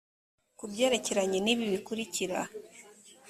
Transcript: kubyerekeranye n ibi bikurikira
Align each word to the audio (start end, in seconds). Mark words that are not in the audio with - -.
kubyerekeranye 0.57 1.39
n 1.41 1.47
ibi 1.53 1.65
bikurikira 1.73 2.39